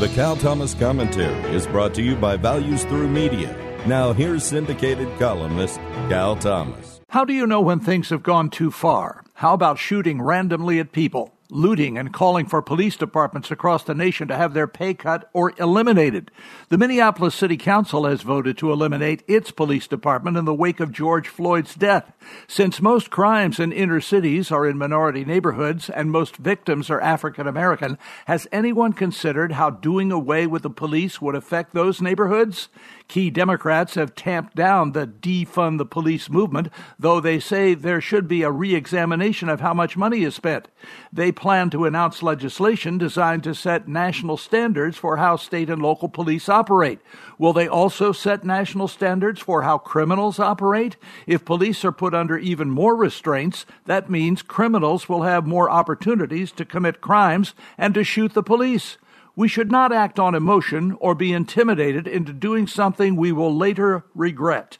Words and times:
The 0.00 0.08
Cal 0.08 0.34
Thomas 0.34 0.74
Commentary 0.74 1.54
is 1.54 1.68
brought 1.68 1.94
to 1.94 2.02
you 2.02 2.16
by 2.16 2.36
Values 2.36 2.82
Through 2.82 3.06
Media. 3.06 3.56
Now, 3.86 4.12
here's 4.12 4.42
syndicated 4.42 5.08
columnist 5.20 5.76
Cal 6.08 6.34
Thomas. 6.34 7.00
How 7.10 7.24
do 7.24 7.32
you 7.32 7.46
know 7.46 7.60
when 7.60 7.78
things 7.78 8.10
have 8.10 8.24
gone 8.24 8.50
too 8.50 8.72
far? 8.72 9.22
How 9.34 9.54
about 9.54 9.78
shooting 9.78 10.20
randomly 10.20 10.80
at 10.80 10.90
people? 10.90 11.33
Looting 11.54 11.96
and 11.96 12.12
calling 12.12 12.44
for 12.46 12.60
police 12.60 12.96
departments 12.96 13.50
across 13.50 13.84
the 13.84 13.94
nation 13.94 14.26
to 14.28 14.36
have 14.36 14.52
their 14.52 14.66
pay 14.66 14.92
cut 14.92 15.30
or 15.32 15.52
eliminated. 15.58 16.30
The 16.68 16.76
Minneapolis 16.76 17.34
City 17.34 17.56
Council 17.56 18.06
has 18.06 18.22
voted 18.22 18.58
to 18.58 18.72
eliminate 18.72 19.22
its 19.28 19.50
police 19.50 19.86
department 19.86 20.36
in 20.36 20.44
the 20.44 20.54
wake 20.54 20.80
of 20.80 20.92
George 20.92 21.28
Floyd's 21.28 21.74
death. 21.74 22.12
Since 22.48 22.82
most 22.82 23.10
crimes 23.10 23.60
in 23.60 23.72
inner 23.72 24.00
cities 24.00 24.50
are 24.50 24.66
in 24.66 24.76
minority 24.76 25.24
neighborhoods 25.24 25.88
and 25.88 26.10
most 26.10 26.36
victims 26.36 26.90
are 26.90 27.00
African 27.00 27.46
American, 27.46 27.98
has 28.26 28.48
anyone 28.50 28.92
considered 28.92 29.52
how 29.52 29.70
doing 29.70 30.10
away 30.10 30.46
with 30.46 30.62
the 30.62 30.70
police 30.70 31.22
would 31.22 31.36
affect 31.36 31.72
those 31.72 32.02
neighborhoods? 32.02 32.68
Key 33.06 33.30
Democrats 33.30 33.94
have 33.94 34.14
tamped 34.14 34.56
down 34.56 34.92
the 34.92 35.06
defund 35.06 35.78
the 35.78 35.86
police 35.86 36.30
movement, 36.30 36.68
though 36.98 37.20
they 37.20 37.38
say 37.38 37.74
there 37.74 38.00
should 38.00 38.26
be 38.26 38.42
a 38.42 38.50
re 38.50 38.74
examination 38.74 39.48
of 39.48 39.60
how 39.60 39.74
much 39.74 39.96
money 39.96 40.24
is 40.24 40.34
spent. 40.34 40.68
They 41.12 41.30
plan 41.44 41.68
to 41.68 41.84
announce 41.84 42.22
legislation 42.22 42.96
designed 42.96 43.44
to 43.44 43.54
set 43.54 43.86
national 43.86 44.34
standards 44.34 44.96
for 44.96 45.18
how 45.18 45.36
state 45.36 45.68
and 45.68 45.82
local 45.82 46.08
police 46.08 46.48
operate. 46.48 46.98
Will 47.38 47.52
they 47.52 47.68
also 47.68 48.12
set 48.12 48.44
national 48.44 48.88
standards 48.88 49.40
for 49.40 49.60
how 49.60 49.76
criminals 49.76 50.38
operate? 50.38 50.96
If 51.26 51.44
police 51.44 51.84
are 51.84 51.92
put 51.92 52.14
under 52.14 52.38
even 52.38 52.70
more 52.70 52.96
restraints, 52.96 53.66
that 53.84 54.08
means 54.08 54.40
criminals 54.40 55.06
will 55.06 55.24
have 55.24 55.46
more 55.46 55.68
opportunities 55.68 56.50
to 56.52 56.64
commit 56.64 57.02
crimes 57.02 57.54
and 57.76 57.92
to 57.92 58.04
shoot 58.04 58.32
the 58.32 58.42
police. 58.42 58.96
We 59.36 59.46
should 59.46 59.70
not 59.70 59.92
act 59.92 60.18
on 60.18 60.34
emotion 60.34 60.96
or 60.98 61.14
be 61.14 61.34
intimidated 61.34 62.08
into 62.08 62.32
doing 62.32 62.66
something 62.66 63.16
we 63.16 63.32
will 63.32 63.54
later 63.54 64.06
regret. 64.14 64.78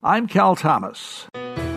I'm 0.00 0.28
Cal 0.28 0.54
Thomas. 0.54 1.26